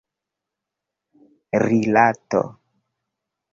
[1.63, 2.43] rilato